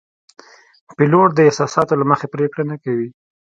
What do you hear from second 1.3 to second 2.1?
د احساساتو له